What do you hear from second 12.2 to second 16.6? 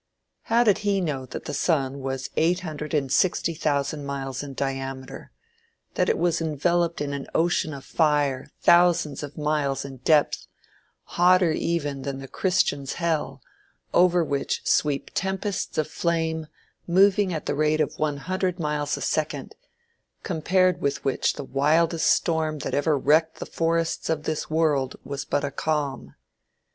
christian's hell, over which sweep tempests of flame